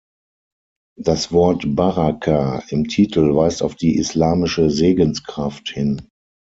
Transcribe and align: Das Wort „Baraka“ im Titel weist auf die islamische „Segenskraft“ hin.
Das 0.97 1.31
Wort 1.31 1.75
„Baraka“ 1.75 2.63
im 2.69 2.87
Titel 2.87 3.35
weist 3.35 3.61
auf 3.61 3.75
die 3.75 3.97
islamische 3.99 4.71
„Segenskraft“ 4.71 5.69
hin. 5.69 6.09